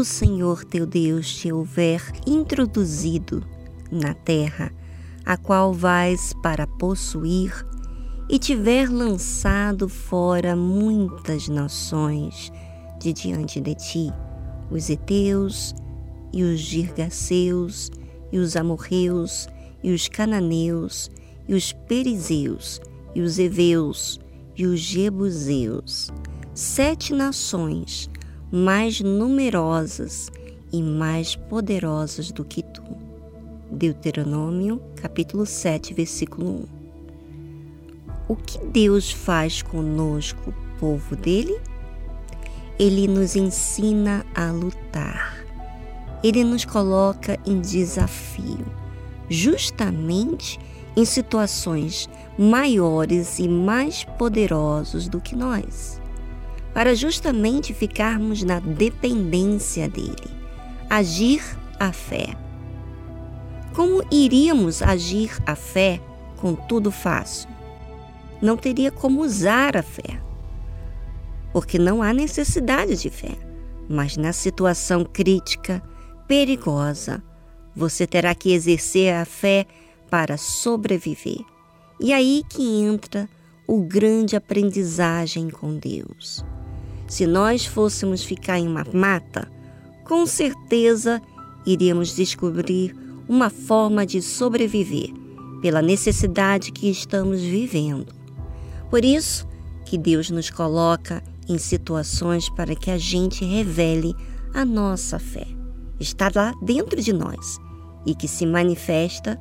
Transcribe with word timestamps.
Quando 0.00 0.06
o 0.06 0.14
Senhor 0.14 0.64
teu 0.64 0.86
Deus 0.86 1.30
te 1.30 1.52
houver 1.52 2.02
introduzido 2.26 3.44
na 3.92 4.14
terra, 4.14 4.72
a 5.26 5.36
qual 5.36 5.74
vais 5.74 6.32
para 6.42 6.66
possuir, 6.66 7.52
e 8.26 8.38
tiver 8.38 8.88
lançado 8.88 9.90
fora 9.90 10.56
muitas 10.56 11.48
nações 11.48 12.50
de 12.98 13.12
diante 13.12 13.60
de 13.60 13.74
ti, 13.74 14.10
os 14.70 14.88
heteus 14.88 15.74
e 16.32 16.44
os 16.44 16.58
girgaceus 16.60 17.90
e 18.32 18.38
os 18.38 18.56
amorreus 18.56 19.48
e 19.82 19.92
os 19.92 20.08
cananeus 20.08 21.10
e 21.46 21.52
os 21.52 21.74
perizeus 21.74 22.80
e 23.14 23.20
os 23.20 23.38
heveus 23.38 24.18
e 24.56 24.64
os 24.64 24.80
jebuseus, 24.80 26.10
sete 26.54 27.12
nações 27.12 28.08
mais 28.52 29.00
numerosas 29.00 30.28
e 30.72 30.82
mais 30.82 31.36
poderosas 31.36 32.32
do 32.32 32.44
que 32.44 32.62
tu. 32.62 32.82
Deuteronômio, 33.70 34.82
capítulo 34.96 35.46
7, 35.46 35.94
versículo 35.94 36.50
1. 36.50 36.64
O 38.28 38.36
que 38.36 38.58
Deus 38.58 39.12
faz 39.12 39.62
conosco, 39.62 40.52
povo 40.80 41.14
dele? 41.14 41.60
Ele 42.76 43.06
nos 43.06 43.36
ensina 43.36 44.26
a 44.34 44.50
lutar. 44.50 45.44
Ele 46.22 46.42
nos 46.42 46.64
coloca 46.64 47.38
em 47.46 47.60
desafio, 47.60 48.66
justamente 49.28 50.58
em 50.96 51.04
situações 51.04 52.10
maiores 52.36 53.38
e 53.38 53.46
mais 53.46 54.02
poderosos 54.18 55.08
do 55.08 55.20
que 55.20 55.36
nós 55.36 56.00
para 56.72 56.94
justamente 56.94 57.74
ficarmos 57.74 58.42
na 58.42 58.60
dependência 58.60 59.88
dele. 59.88 60.30
Agir 60.88 61.42
a 61.78 61.92
fé. 61.92 62.36
Como 63.74 64.02
iríamos 64.10 64.82
agir 64.82 65.30
a 65.46 65.54
fé 65.54 66.00
com 66.36 66.54
tudo 66.54 66.90
fácil? 66.90 67.48
Não 68.42 68.56
teria 68.56 68.90
como 68.90 69.22
usar 69.22 69.76
a 69.76 69.82
fé, 69.82 70.20
porque 71.52 71.78
não 71.78 72.02
há 72.02 72.12
necessidade 72.12 72.96
de 72.96 73.10
fé. 73.10 73.36
Mas 73.88 74.16
na 74.16 74.32
situação 74.32 75.04
crítica, 75.04 75.82
perigosa, 76.26 77.22
você 77.74 78.06
terá 78.06 78.34
que 78.34 78.52
exercer 78.52 79.14
a 79.14 79.24
fé 79.24 79.66
para 80.08 80.36
sobreviver. 80.36 81.40
E 82.00 82.12
aí 82.12 82.42
que 82.48 82.62
entra 82.62 83.28
o 83.66 83.80
grande 83.82 84.36
aprendizagem 84.36 85.50
com 85.50 85.76
Deus. 85.76 86.44
Se 87.10 87.26
nós 87.26 87.66
fôssemos 87.66 88.22
ficar 88.22 88.60
em 88.60 88.68
uma 88.68 88.86
mata, 88.94 89.50
com 90.04 90.24
certeza 90.24 91.20
iríamos 91.66 92.14
descobrir 92.14 92.96
uma 93.28 93.50
forma 93.50 94.06
de 94.06 94.22
sobreviver 94.22 95.12
pela 95.60 95.82
necessidade 95.82 96.70
que 96.70 96.88
estamos 96.88 97.40
vivendo. 97.40 98.14
Por 98.88 99.04
isso 99.04 99.44
que 99.84 99.98
Deus 99.98 100.30
nos 100.30 100.50
coloca 100.50 101.20
em 101.48 101.58
situações 101.58 102.48
para 102.48 102.76
que 102.76 102.92
a 102.92 102.96
gente 102.96 103.44
revele 103.44 104.14
a 104.54 104.64
nossa 104.64 105.18
fé. 105.18 105.48
Está 105.98 106.30
lá 106.32 106.54
dentro 106.62 107.02
de 107.02 107.12
nós 107.12 107.58
e 108.06 108.14
que 108.14 108.28
se 108.28 108.46
manifesta 108.46 109.36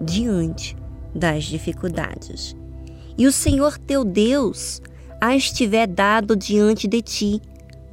diante 0.00 0.76
das 1.14 1.44
dificuldades. 1.44 2.56
E 3.16 3.24
o 3.24 3.30
Senhor 3.30 3.78
teu 3.78 4.04
Deus 4.04 4.82
as 5.24 5.52
tiver 5.52 5.86
dado 5.86 6.34
diante 6.34 6.88
de 6.88 7.00
ti, 7.00 7.40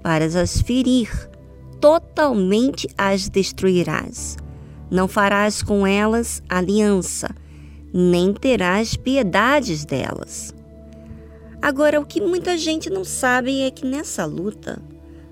para 0.02 0.26
as 0.26 0.64
ferir, 0.64 1.30
totalmente 1.80 2.90
as 2.98 3.30
destruirás. 3.30 4.36
Não 4.90 5.08
farás 5.08 5.62
com 5.62 5.86
elas 5.86 6.42
aliança, 6.50 7.30
nem 7.94 8.34
terás 8.34 8.98
piedades 8.98 9.86
delas. 9.86 10.56
Agora, 11.62 12.02
o 12.02 12.06
que 12.06 12.20
muita 12.20 12.58
gente 12.58 12.90
não 12.90 13.04
sabe 13.04 13.62
é 13.62 13.70
que 13.70 13.86
nessa 13.86 14.26
luta 14.26 14.82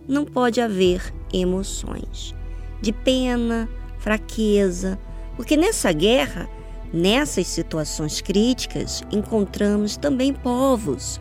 não 0.07 0.23
pode 0.23 0.61
haver 0.61 1.01
emoções 1.33 2.35
de 2.79 2.93
pena, 2.93 3.67
fraqueza, 3.97 4.99
porque 5.35 5.57
nessa 5.57 5.91
guerra, 5.91 6.47
nessas 6.93 7.47
situações 7.47 8.21
críticas, 8.21 9.01
encontramos 9.11 9.97
também 9.97 10.31
povos 10.31 11.19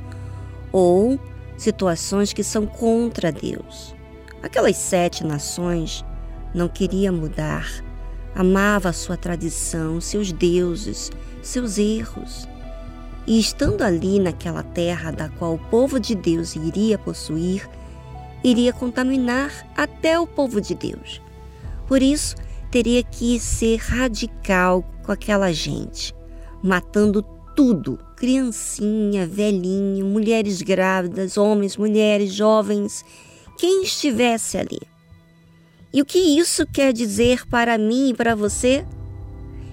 ou 0.76 1.19
situações 1.56 2.34
que 2.34 2.44
são 2.44 2.66
contra 2.66 3.32
Deus. 3.32 3.94
Aquelas 4.42 4.76
sete 4.76 5.25
nações 5.25 6.04
não 6.54 6.69
queria 6.69 7.10
mudar, 7.10 7.66
amava 8.34 8.92
sua 8.92 9.16
tradição, 9.16 10.03
seus 10.03 10.33
deuses, 10.33 11.10
seus 11.42 11.78
erros. 11.78 12.47
E 13.27 13.41
estando 13.41 13.80
ali 13.80 14.21
naquela 14.21 14.62
terra 14.62 15.10
da 15.10 15.30
qual 15.30 15.54
o 15.54 15.59
povo 15.71 15.98
de 15.98 16.15
Deus 16.15 16.54
iria 16.54 16.98
possuir, 16.98 17.66
iria 18.45 18.71
contaminar 18.71 19.50
até 19.74 20.21
o 20.21 20.27
povo 20.27 20.60
de 20.60 20.74
Deus. 20.74 21.22
Por 21.89 22.03
isso, 22.03 22.36
teria 22.71 23.03
que 23.03 23.41
ser 23.41 23.78
radical 23.78 24.84
com 25.03 25.10
aquela 25.10 25.50
gente, 25.54 26.15
matando 26.62 27.22
tudo: 27.56 27.98
criancinha, 28.14 29.26
velhinho, 29.26 30.04
mulheres 30.06 30.60
grávidas, 30.62 31.36
homens, 31.38 31.76
mulheres, 31.76 32.32
jovens, 32.32 33.04
quem 33.58 33.82
estivesse 33.82 34.58
ali. 34.58 34.80
E 35.92 36.03
o 36.03 36.04
que 36.04 36.18
isso 36.18 36.66
quer 36.66 36.92
dizer 36.92 37.47
para 37.47 37.78
mim 37.78 38.10
e 38.10 38.14
para 38.14 38.34
você? 38.34 38.86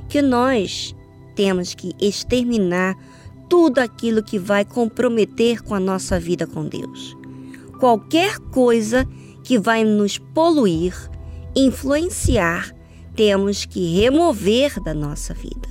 Que 0.07 0.21
nós 0.21 0.95
temos 1.35 1.74
que 1.74 1.91
exterminar 2.00 2.95
tudo 3.50 3.80
aquilo 3.80 4.24
que 4.24 4.39
vai 4.39 4.63
comprometer 4.63 5.62
com 5.62 5.75
a 5.75 5.79
nossa 5.79 6.19
vida 6.19 6.47
com 6.47 6.65
Deus. 6.65 7.18
Qualquer 7.79 8.39
coisa 8.39 9.06
que 9.44 9.59
vai 9.59 9.83
nos 9.83 10.18
poluir, 10.18 10.95
influenciar, 11.56 12.74
temos 13.15 13.65
que 13.65 14.00
remover 14.00 14.81
da 14.81 14.94
nossa 14.94 15.33
vida. 15.33 15.68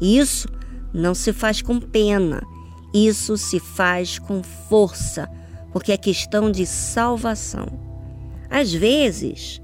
Isso 0.00 0.48
não 0.92 1.14
se 1.14 1.32
faz 1.32 1.62
com 1.62 1.80
pena, 1.80 2.42
isso 2.92 3.36
se 3.36 3.58
faz 3.58 4.18
com 4.18 4.42
força, 4.42 5.28
porque 5.72 5.92
é 5.92 5.96
questão 5.96 6.50
de 6.50 6.66
salvação. 6.66 7.66
Às 8.50 8.72
vezes, 8.72 9.62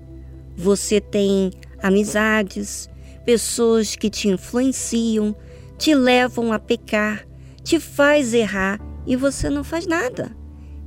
você 0.56 1.00
tem 1.00 1.50
amizades, 1.82 2.88
pessoas 3.24 3.94
que 3.94 4.08
te 4.08 4.28
influenciam, 4.28 5.36
te 5.76 5.94
levam 5.94 6.52
a 6.52 6.58
pecar, 6.58 7.26
te 7.62 7.78
faz 7.78 8.32
errar 8.32 8.80
e 9.06 9.14
você 9.14 9.50
não 9.50 9.62
faz 9.62 9.86
nada. 9.86 10.34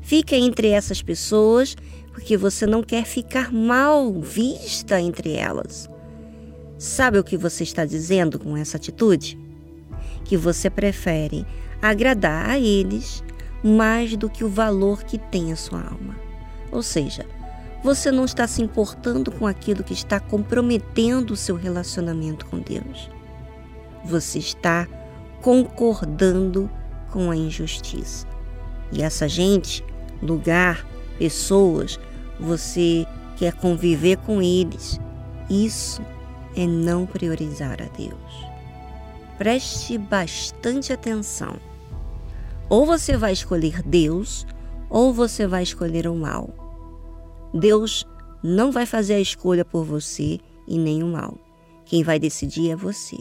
Fica 0.02 0.36
entre 0.36 0.70
essas 0.70 1.02
pessoas 1.02 1.76
porque 2.12 2.36
você 2.36 2.66
não 2.66 2.84
quer 2.84 3.06
ficar 3.06 3.54
mal 3.54 4.12
vista 4.20 5.00
entre 5.00 5.34
elas. 5.34 5.90
Sabe 6.78 7.20
o 7.20 7.24
que 7.24 7.38
você 7.38 7.64
está 7.64 7.86
dizendo 7.86 8.40
com 8.40 8.58
essa 8.58 8.78
atitude? 8.78 9.40
Que 10.24 10.38
você 10.38 10.70
prefere 10.70 11.46
agradar 11.82 12.50
a 12.50 12.60
eles 12.60 13.24
mais 13.64 14.16
do 14.16 14.30
que 14.30 14.44
o 14.44 14.50
valor 14.50 15.04
que 15.04 15.18
tem 15.18 15.52
a 15.52 15.56
sua 15.56 15.82
alma. 15.82 16.16
Ou 16.72 16.82
seja, 16.82 17.26
você 17.84 18.12
não 18.12 18.26
está 18.26 18.48
se 18.48 18.62
importando 18.62 19.32
com 19.32 19.48
aquilo 19.48 19.84
que 19.84 19.94
está 19.94 20.20
comprometendo 20.20 21.32
o 21.32 21.38
seu 21.38 21.56
relacionamento 21.56 22.46
com 22.46 22.60
Deus. 22.60 23.10
Você 24.06 24.40
está 24.40 24.88
concordando 25.42 26.70
com 27.12 27.32
a 27.32 27.36
injustiça. 27.36 28.28
E 28.92 29.02
essa 29.02 29.28
gente, 29.28 29.84
lugar, 30.22 30.86
pessoas, 31.18 32.00
você 32.40 33.06
quer 33.36 33.54
conviver 33.54 34.18
com 34.18 34.42
eles. 34.42 35.00
Isso 35.50 36.02
é 36.56 36.68
não 36.68 37.06
priorizar 37.06 37.82
a 37.82 37.86
Deus. 37.98 38.52
Preste 39.42 39.98
bastante 39.98 40.94
atenção. 40.94 41.56
Ou 42.70 42.86
você 42.86 43.18
vai 43.18 43.34
escolher 43.34 43.82
Deus, 43.82 44.46
ou 44.88 45.12
você 45.12 45.48
vai 45.48 45.64
escolher 45.64 46.08
o 46.08 46.14
mal. 46.14 46.54
Deus 47.52 48.06
não 48.44 48.72
vai 48.72 48.86
fazer 48.86 49.16
a 49.16 49.20
escolha 49.20 49.66
por 49.66 49.84
você 49.84 50.40
e 50.68 50.78
nem 50.78 51.02
o 51.02 51.08
mal. 51.08 51.40
Quem 51.86 52.04
vai 52.04 52.20
decidir 52.20 52.70
é 52.70 52.76
você. 52.76 53.18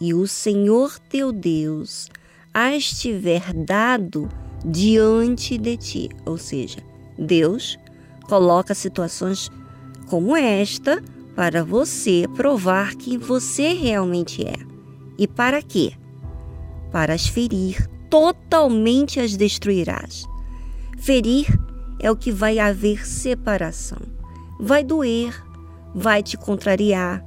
E 0.00 0.12
o 0.12 0.26
Senhor 0.26 0.98
teu 0.98 1.30
Deus 1.30 2.10
as 2.52 2.86
tiver 2.86 3.54
dado 3.54 4.28
diante 4.64 5.56
de 5.56 5.76
ti. 5.76 6.08
Ou 6.24 6.36
seja, 6.36 6.80
Deus 7.16 7.78
coloca 8.24 8.74
situações 8.74 9.52
como 10.08 10.36
esta 10.36 11.00
para 11.36 11.62
você 11.62 12.24
provar 12.34 12.96
quem 12.96 13.16
você 13.18 13.72
realmente 13.72 14.44
é. 14.44 14.75
E 15.18 15.26
para 15.26 15.62
quê? 15.62 15.92
Para 16.92 17.14
as 17.14 17.26
ferir, 17.26 17.88
totalmente 18.10 19.20
as 19.20 19.36
destruirás. 19.36 20.24
Ferir 20.98 21.46
é 22.00 22.10
o 22.10 22.16
que 22.16 22.30
vai 22.30 22.58
haver 22.58 23.06
separação. 23.06 23.98
Vai 24.60 24.84
doer, 24.84 25.34
vai 25.94 26.22
te 26.22 26.36
contrariar. 26.36 27.24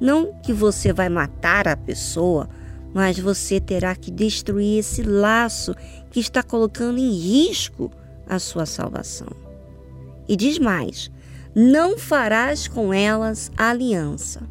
Não 0.00 0.32
que 0.40 0.52
você 0.52 0.92
vai 0.92 1.08
matar 1.08 1.66
a 1.66 1.76
pessoa, 1.76 2.48
mas 2.94 3.18
você 3.18 3.60
terá 3.60 3.94
que 3.94 4.10
destruir 4.10 4.78
esse 4.78 5.02
laço 5.02 5.74
que 6.10 6.20
está 6.20 6.42
colocando 6.42 6.98
em 6.98 7.10
risco 7.10 7.90
a 8.28 8.38
sua 8.38 8.66
salvação. 8.66 9.28
E 10.28 10.36
diz 10.36 10.58
mais: 10.58 11.10
não 11.54 11.98
farás 11.98 12.68
com 12.68 12.92
elas 12.92 13.50
aliança. 13.56 14.42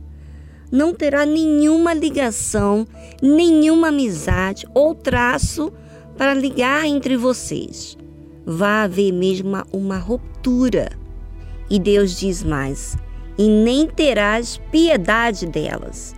Não 0.71 0.93
terá 0.93 1.25
nenhuma 1.25 1.93
ligação, 1.93 2.85
nenhuma 3.21 3.87
amizade 3.87 4.67
ou 4.73 4.93
traço 4.93 5.71
para 6.17 6.33
ligar 6.33 6.85
entre 6.85 7.15
vocês. 7.15 7.97
Vai 8.45 8.85
haver 8.85 9.11
mesmo 9.11 9.49
uma, 9.49 9.67
uma 9.71 9.97
ruptura. 9.97 10.89
E 11.69 11.79
Deus 11.79 12.17
diz 12.17 12.43
mais: 12.43 12.97
e 13.37 13.47
nem 13.47 13.87
terás 13.87 14.59
piedade 14.71 15.45
delas. 15.45 16.15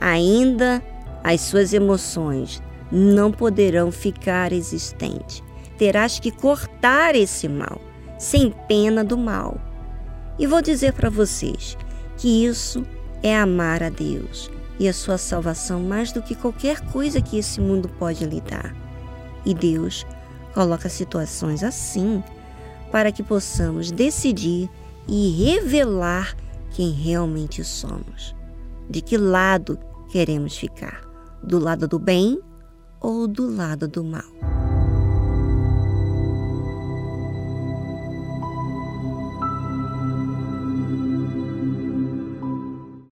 Ainda 0.00 0.82
as 1.22 1.42
suas 1.42 1.72
emoções 1.72 2.62
não 2.90 3.30
poderão 3.30 3.92
ficar 3.92 4.52
existentes. 4.52 5.42
Terás 5.78 6.18
que 6.18 6.30
cortar 6.30 7.14
esse 7.14 7.48
mal, 7.48 7.80
sem 8.18 8.52
pena 8.68 9.04
do 9.04 9.16
mal. 9.16 9.58
E 10.38 10.46
vou 10.46 10.60
dizer 10.60 10.92
para 10.92 11.08
vocês 11.08 11.76
que 12.16 12.46
isso 12.46 12.84
é 13.22 13.38
amar 13.38 13.82
a 13.82 13.88
Deus 13.88 14.50
e 14.78 14.88
a 14.88 14.92
sua 14.92 15.18
salvação 15.18 15.80
mais 15.80 16.10
do 16.12 16.22
que 16.22 16.34
qualquer 16.34 16.80
coisa 16.92 17.20
que 17.20 17.38
esse 17.38 17.60
mundo 17.60 17.88
pode 17.98 18.24
lhe 18.24 18.40
dar. 18.40 18.74
E 19.44 19.54
Deus 19.54 20.06
coloca 20.54 20.88
situações 20.88 21.62
assim 21.62 22.22
para 22.90 23.12
que 23.12 23.22
possamos 23.22 23.90
decidir 23.90 24.68
e 25.06 25.44
revelar 25.44 26.34
quem 26.70 26.90
realmente 26.92 27.62
somos. 27.62 28.34
De 28.88 29.00
que 29.00 29.16
lado 29.16 29.78
queremos 30.10 30.56
ficar? 30.56 31.02
Do 31.42 31.58
lado 31.58 31.86
do 31.86 31.98
bem 31.98 32.40
ou 33.00 33.28
do 33.28 33.54
lado 33.54 33.86
do 33.86 34.02
mal? 34.02 34.49